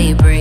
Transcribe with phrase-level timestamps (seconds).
[0.00, 0.39] belly breathe.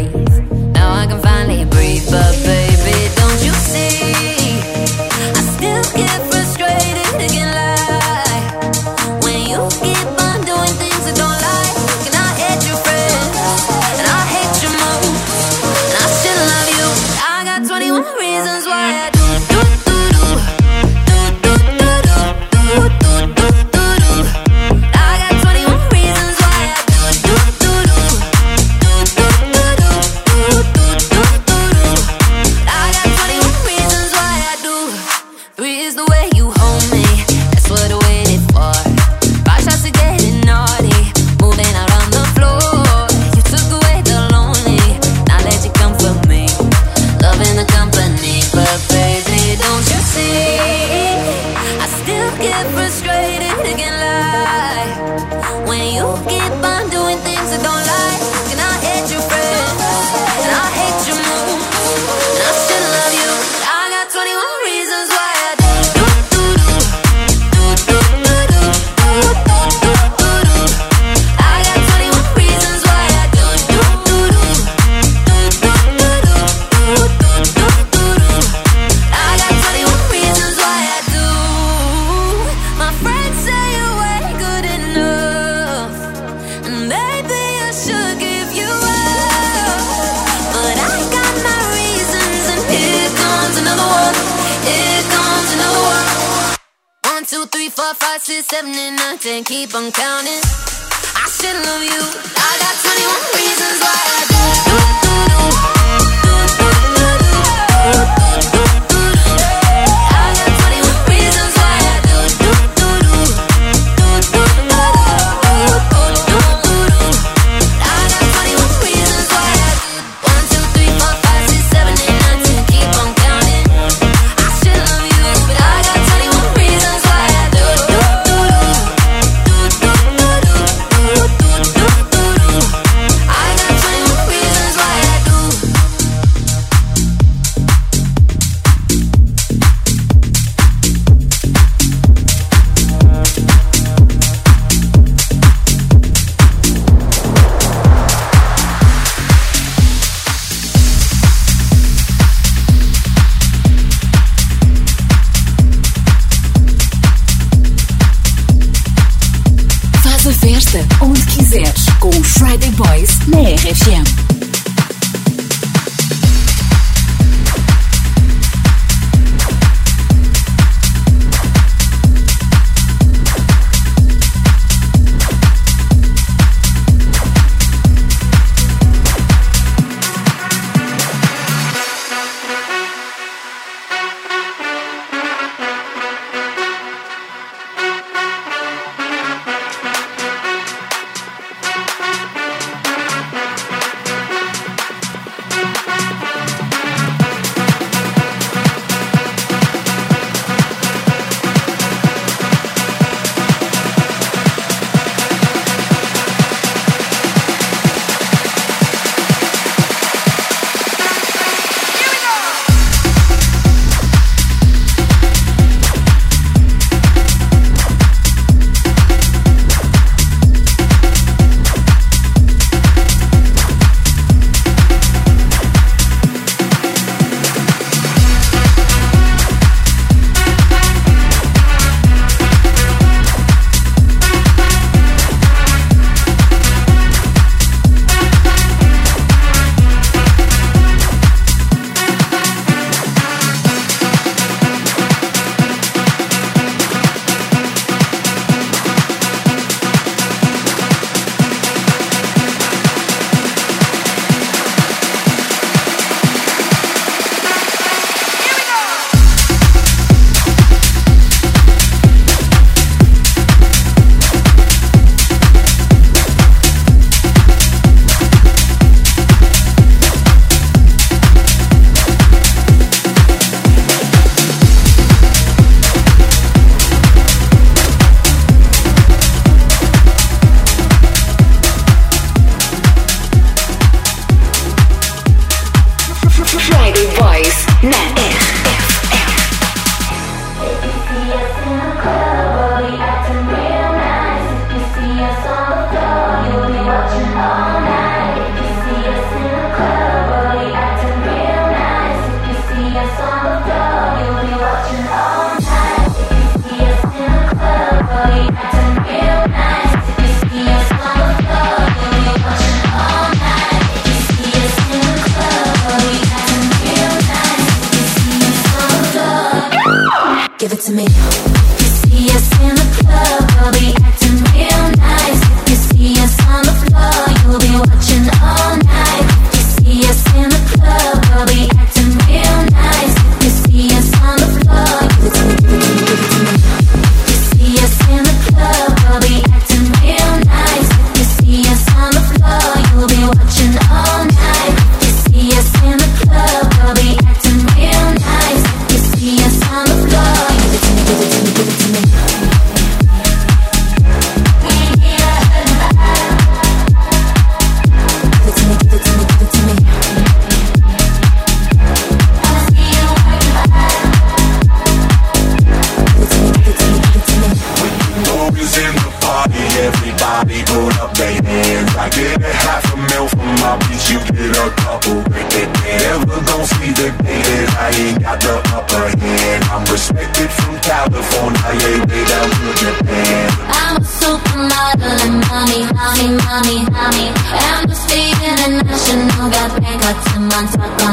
[386.27, 387.31] money, money.
[387.47, 391.08] I'm just being a national, got some money, to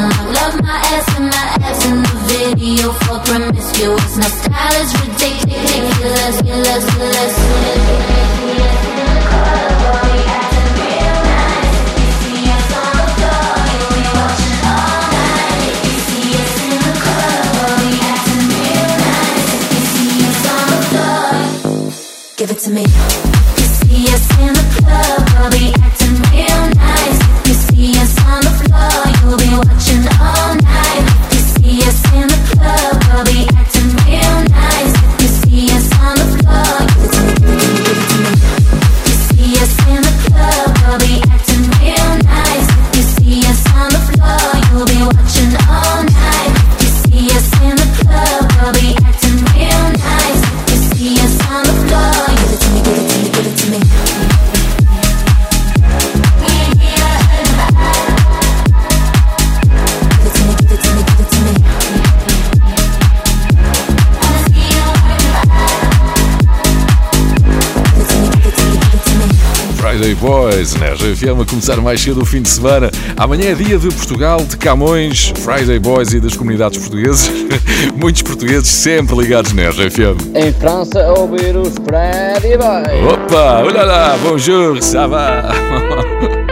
[71.15, 72.91] FM a começar mais cedo o fim de semana.
[73.15, 77.31] Amanhã é dia de Portugal, de Camões, Friday Boys e das comunidades portuguesas.
[77.95, 80.35] Muitos portugueses sempre ligados na RFM.
[80.35, 83.13] Em França, ouvir os Friday Boys.
[83.13, 85.49] Opa, olha lá, bonjour, ça va?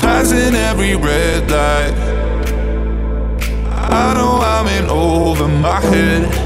[0.00, 1.94] Passing every red light.
[3.88, 6.45] I know I'm in over my head.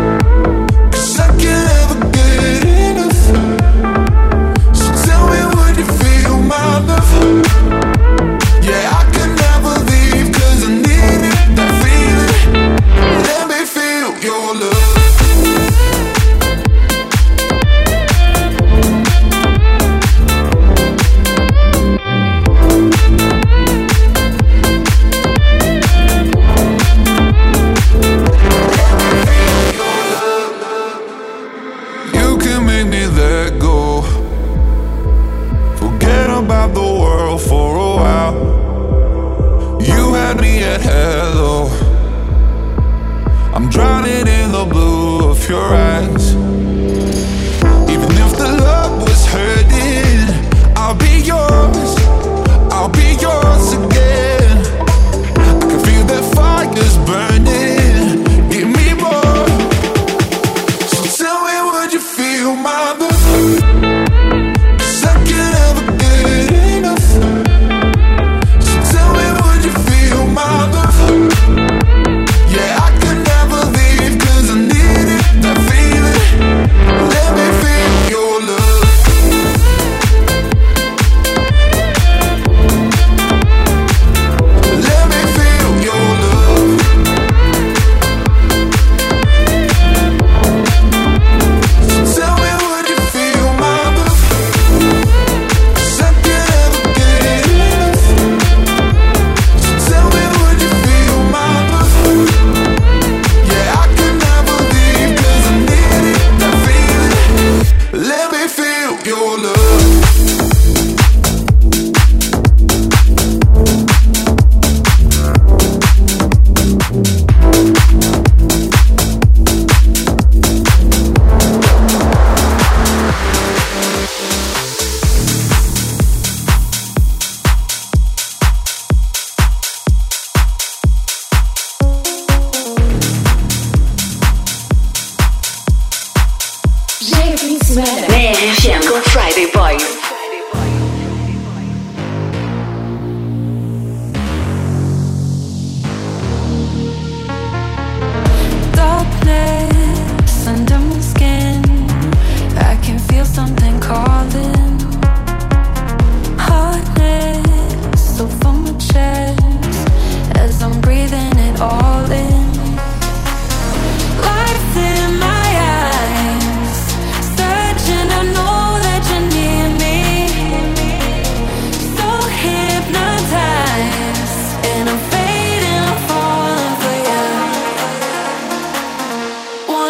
[7.31, 7.80] thank you.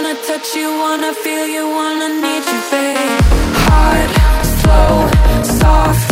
[0.04, 3.22] wanna touch you, wanna feel you, wanna need you, babe.
[3.68, 4.10] Hard,
[4.60, 6.11] slow, soft.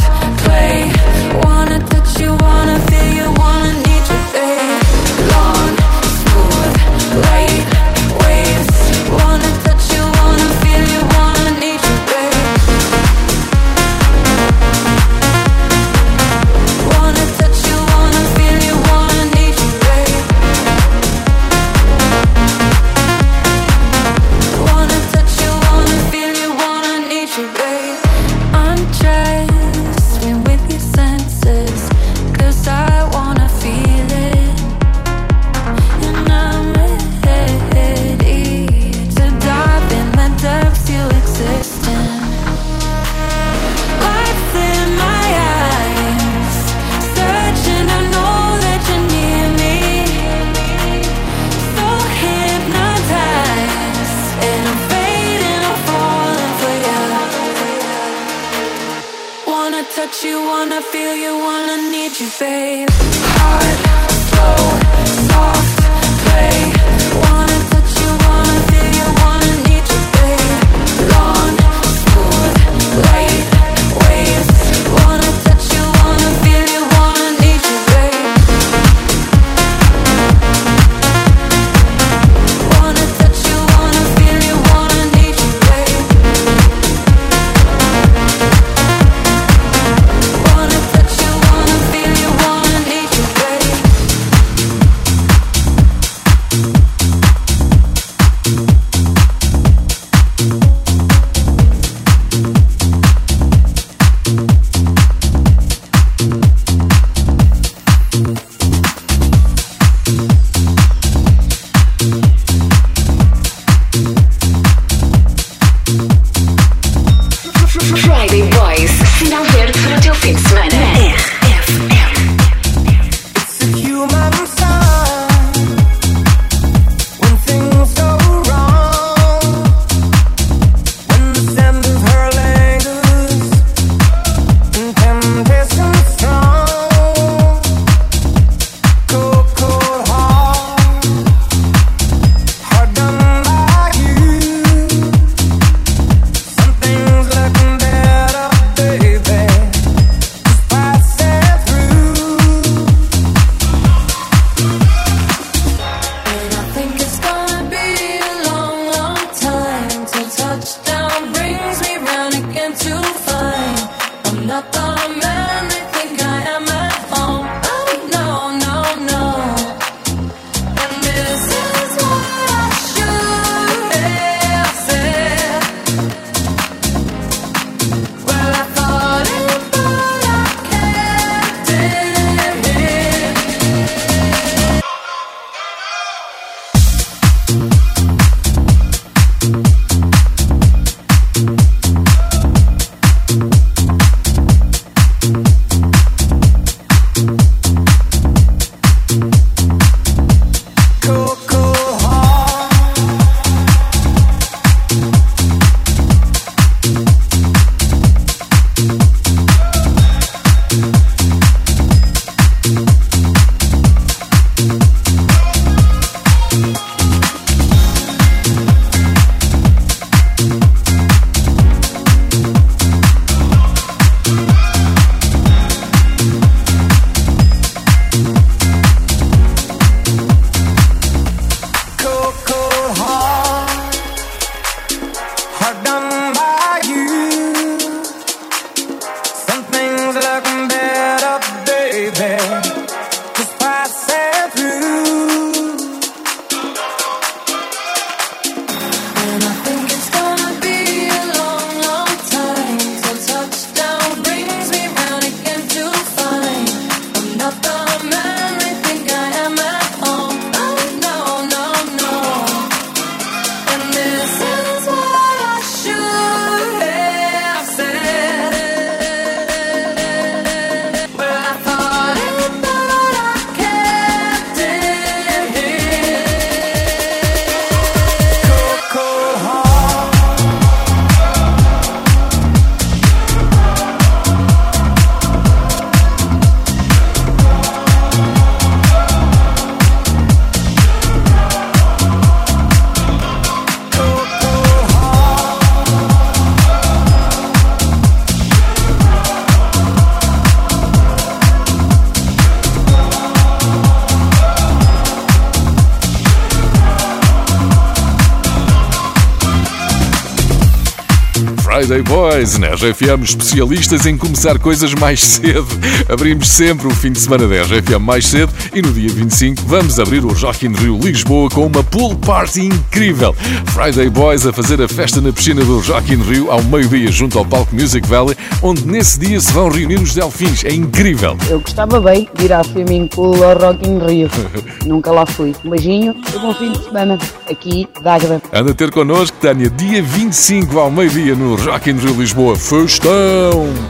[311.79, 315.65] Friday Boys, na RFM, especialistas em começar coisas mais cedo.
[316.09, 319.97] Abrimos sempre o fim de semana da RFM mais cedo e no dia 25 vamos
[319.97, 323.33] abrir o in Rio Lisboa com uma pool party incrível.
[323.67, 327.45] Friday Boys a fazer a festa na piscina do in Rio ao meio-dia junto ao
[327.45, 330.65] palco Music Valley, onde nesse dia se vão reunir os delfins.
[330.65, 331.37] É incrível.
[331.49, 334.29] Eu gostava bem de ir à swimming pool ao in Rio.
[334.85, 335.55] Nunca lá fui.
[335.63, 337.17] Um beijinho e bom fim de semana
[337.49, 338.41] aqui da Águeda.
[338.51, 342.55] Anda a ter connosco, Tânia, dia 25 ao meio-dia no Rock in Rio Lisboa.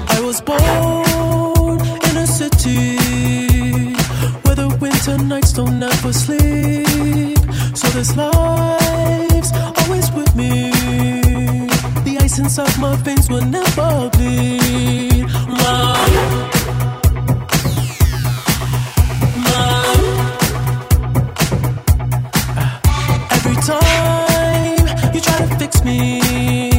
[0.10, 2.98] I was born in a city
[4.44, 7.40] where the winter nights don't ever sleep.
[7.74, 10.72] So this life's always with me.
[12.04, 15.26] The ice inside my veins will never bleed.
[23.32, 26.79] Every time you try to fix me,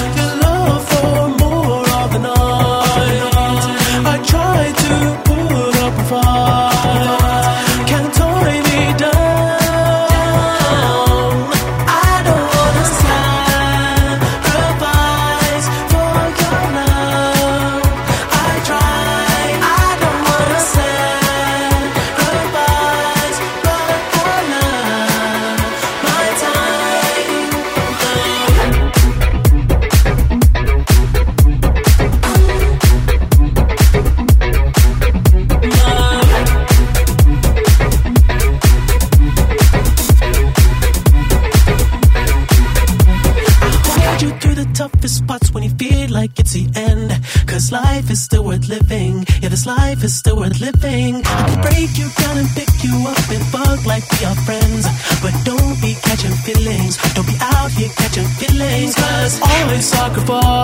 [48.11, 49.25] is still worth living.
[49.41, 51.15] Yeah, this life is still worth living.
[51.23, 54.83] I can break you down and pick you up and fuck like we are friends.
[55.23, 56.97] But don't be catching feelings.
[57.15, 58.95] Don't be out here catching feelings.
[58.95, 60.60] Cause always sacrifice your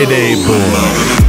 [0.00, 1.19] Friday Boy.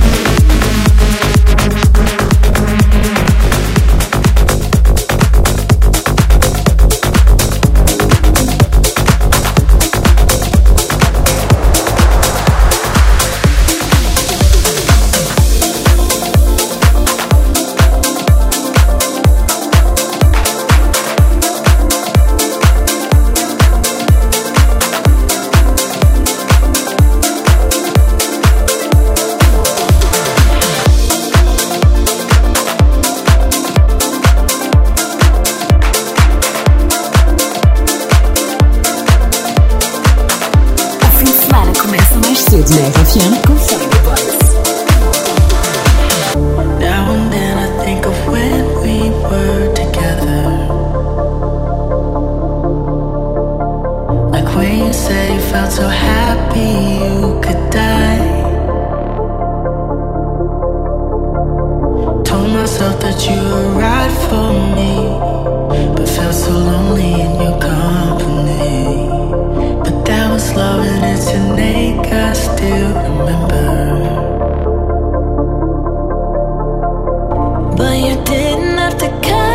[79.02, 79.51] Didn't have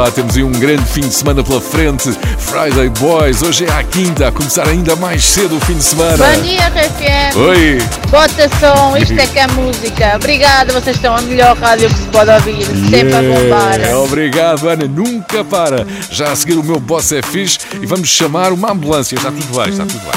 [0.00, 2.10] lá, temos aí um grande fim de semana pela frente.
[2.38, 6.24] Friday Boys, hoje é à quinta, a começar ainda mais cedo o fim de semana.
[6.24, 7.36] Bom dia, RFM.
[7.36, 7.78] Oi.
[8.10, 10.16] Bota som, isto é que é música.
[10.16, 12.64] Obrigada, vocês estão a melhor rádio que se pode ouvir.
[12.64, 13.78] Sempre a bombar.
[13.78, 15.86] Yeah, Obrigado, Ana, nunca para.
[16.10, 19.16] Já a seguir o meu boss é fixe e vamos chamar uma ambulância.
[19.16, 20.10] Está tudo bem, está tudo bem.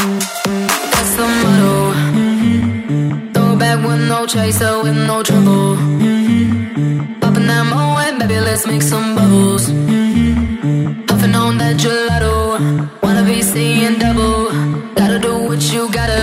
[8.33, 9.65] Baby, let's make some bubbles.
[11.07, 12.33] Puffing on that gelato.
[13.01, 14.49] Wanna be seeing double.
[14.95, 16.22] Gotta do what you gotta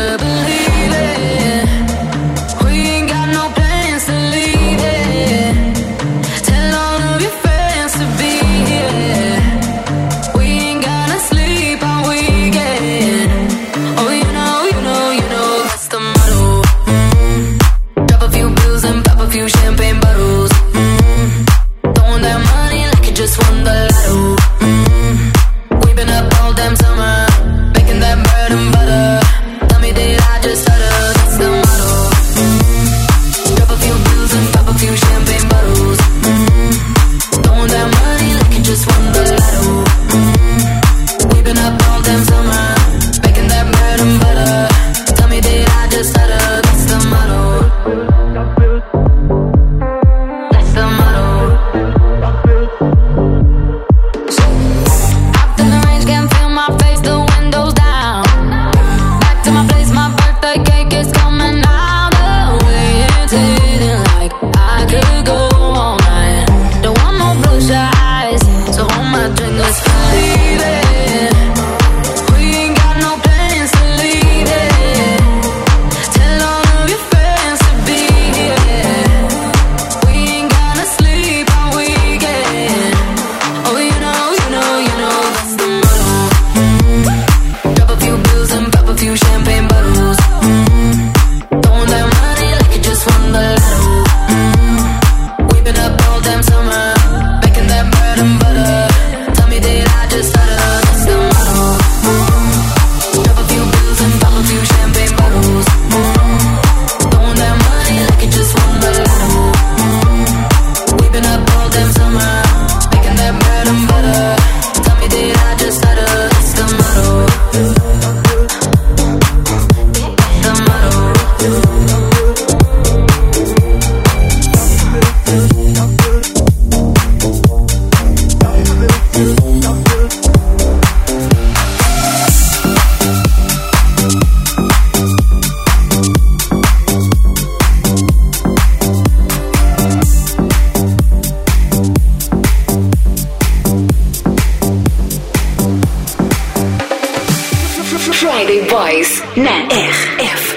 [148.40, 150.49] Friday Boys na RF.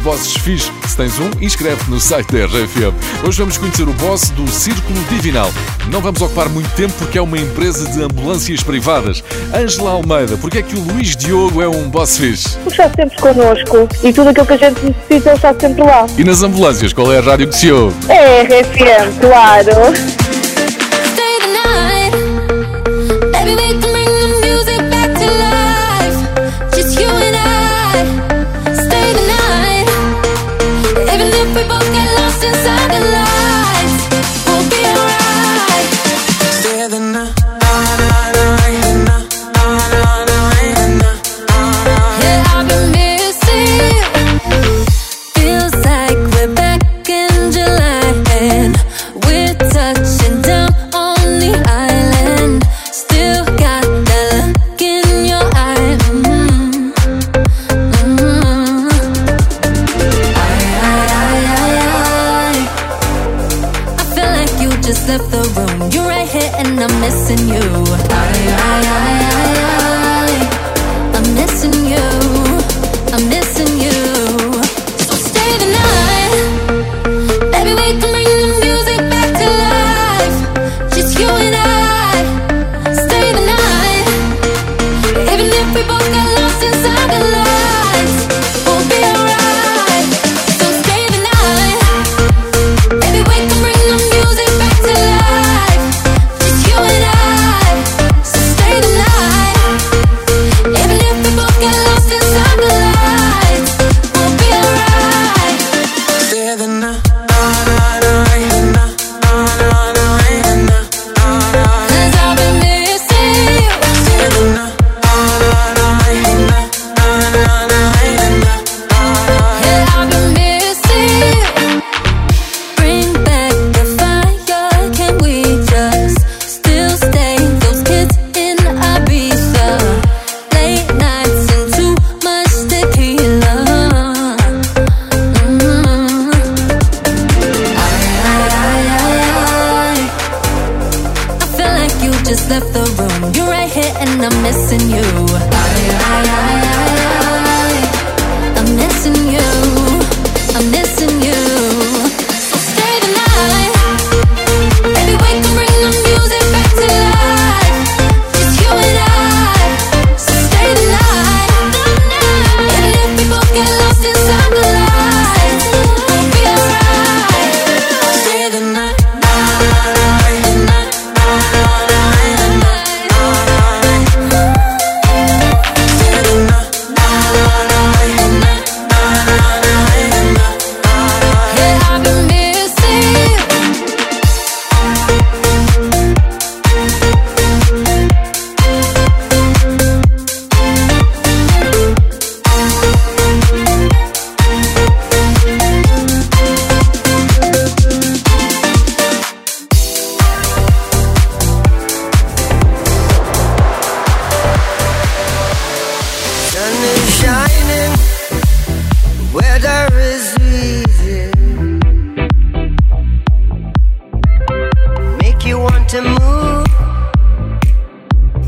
[0.00, 0.70] bosses fixe.
[0.86, 2.94] Se tens um, inscreve-te no site da RFM.
[3.26, 5.50] Hoje vamos conhecer o boss do Círculo Divinal.
[5.90, 9.22] Não vamos ocupar muito tempo porque é uma empresa de ambulâncias privadas.
[9.54, 12.56] Ângela Almeida, porquê é que o Luís Diogo é um boss fixe?
[12.58, 16.06] Porque está sempre connosco e tudo aquilo que a gente necessita está sempre lá.
[16.16, 17.96] E nas ambulâncias, qual é a rádio que se ouve?
[18.08, 20.29] É RFM, claro.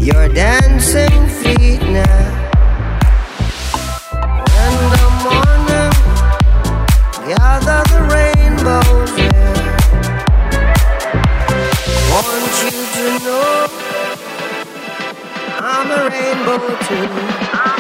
[0.03, 2.41] your dancing feet now.
[4.93, 5.93] The morning
[7.29, 9.13] gather the rainbows
[12.11, 13.69] want you to know
[15.61, 17.72] I'm a rainbow too.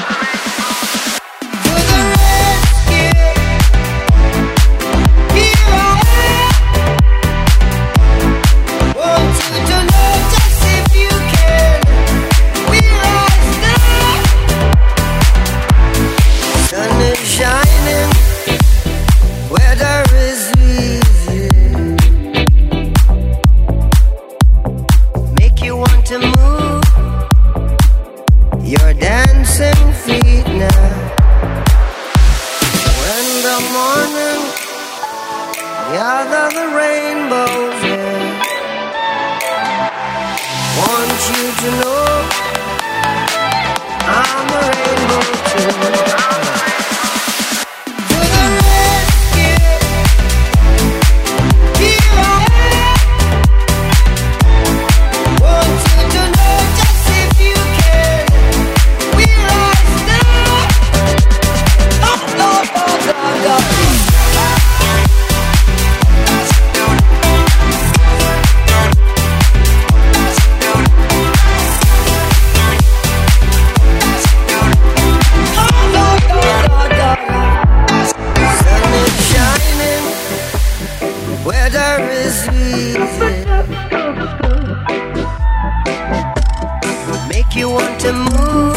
[88.03, 88.72] to move.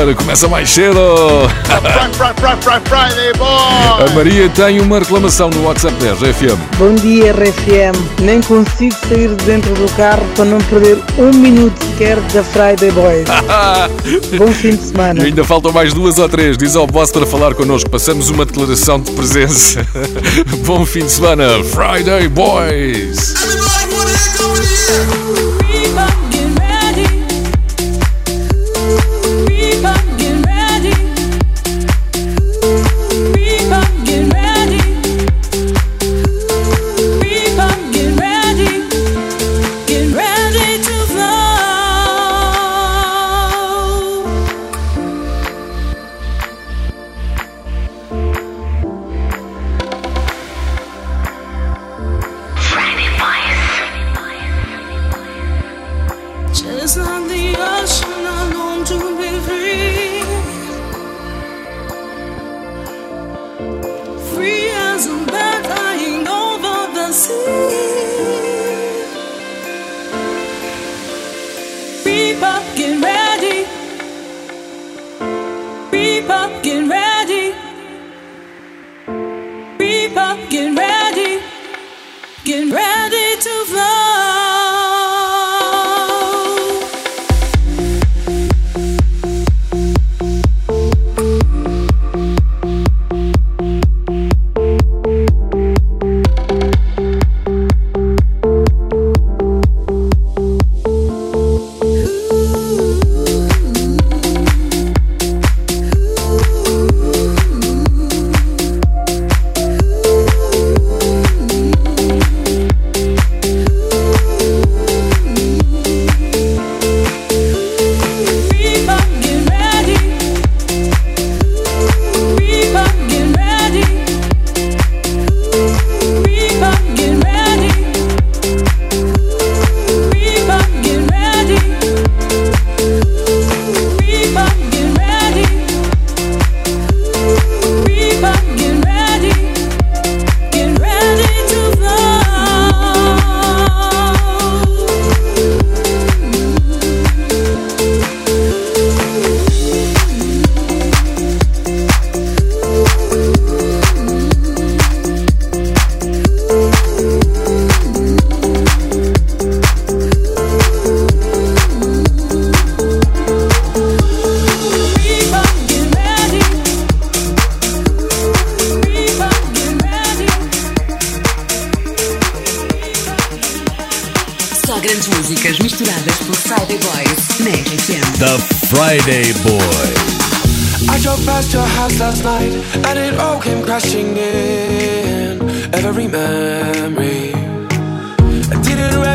[0.00, 0.98] Semana começa mais cedo.
[3.98, 6.78] A Maria tem uma reclamação no WhatsApp 10 FM.
[6.78, 8.22] Bom dia, RFM.
[8.22, 12.90] Nem consigo sair de dentro do carro para não perder um minuto sequer da Friday
[12.92, 13.28] Boys.
[14.38, 15.22] Bom fim de semana.
[15.22, 16.56] E ainda faltam mais duas ou três.
[16.56, 17.90] Diz ao boss para falar connosco.
[17.90, 19.86] Passamos uma declaração de presença.
[20.64, 23.34] Bom fim de semana, Friday Boys.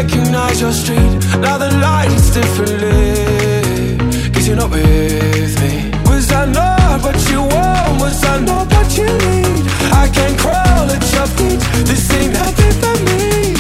[0.05, 1.19] Recognize your street.
[1.39, 3.97] Now the lights differently.
[4.33, 5.91] Cause you're not with me.
[6.05, 8.01] Was I not what you want?
[8.01, 9.65] Was I not what you need?
[10.03, 11.59] I can crawl at your feet.
[11.89, 13.55] This ain't happy for me.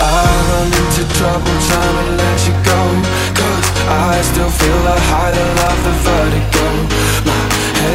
[0.00, 2.80] I run into trouble trying to let you go
[3.38, 5.36] Cause I still feel the height
[5.68, 7.33] of the vertigo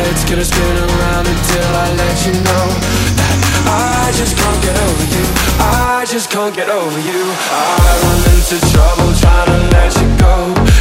[0.10, 2.66] it's gonna spin around until I let you know
[3.14, 3.36] That
[3.70, 5.26] I just can't get over you.
[5.62, 7.22] I just can't get over you.
[7.30, 10.34] I run into trouble trying to let you go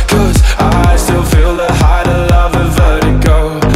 [0.08, 3.67] Cause I still feel the height of love and vertigo.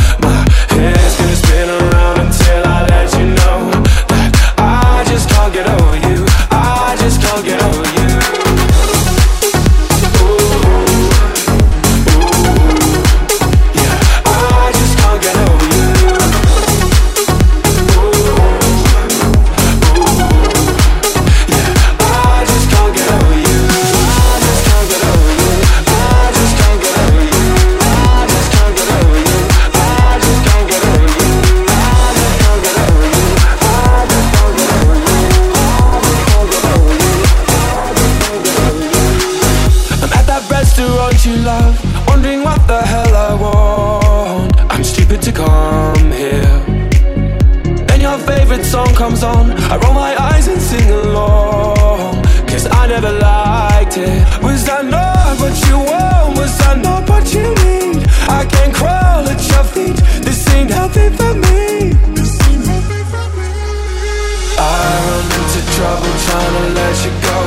[66.27, 67.39] Trying to let you go.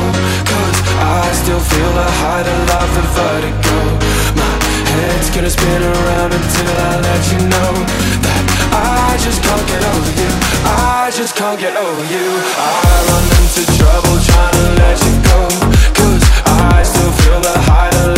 [0.49, 3.77] Cause I still feel the high, the love, the vertigo.
[4.39, 4.53] My
[4.91, 7.71] head's gonna spin around until I let you know
[8.25, 10.31] that I just can't get over you.
[10.65, 12.27] I just can't get over you.
[12.57, 12.71] I
[13.09, 15.39] run into trouble trying to let you go.
[15.99, 18.14] Cause I still feel the high, the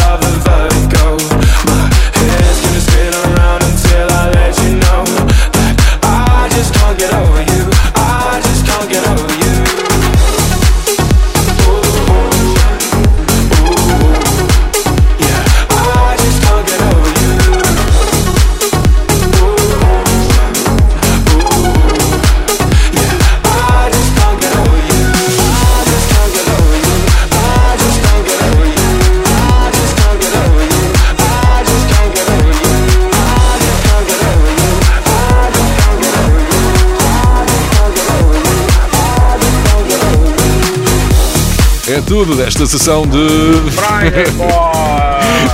[41.98, 43.72] É tudo desta sessão de.
[43.72, 44.26] Friday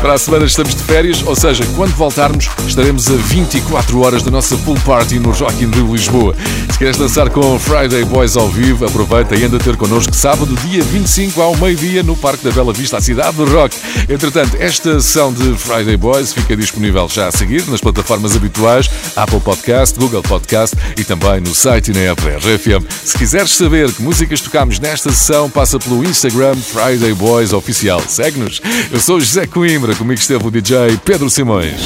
[0.01, 4.29] Para a semana estamos de férias, ou seja, quando voltarmos estaremos a 24 horas da
[4.31, 6.35] nossa pool party no Rock in Rio Lisboa.
[6.71, 10.83] Se queres dançar com Friday Boys ao vivo, aproveita e anda ter connosco sábado, dia
[10.83, 13.77] 25 ao meio-dia no Parque da Bela Vista, a cidade do rock.
[14.09, 19.39] Entretanto, esta sessão de Friday Boys fica disponível já a seguir nas plataformas habituais, Apple
[19.39, 22.85] Podcast, Google Podcast e também no site e na app RFM.
[23.03, 28.01] Se quiseres saber que músicas tocamos nesta sessão, passa pelo Instagram Friday Boys Oficial.
[28.07, 28.61] Segue-nos.
[28.91, 31.81] Eu sou José Coimbra, comigo esteve o DJ Pedro Simões.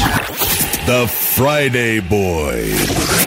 [0.85, 3.26] The Friday Boy.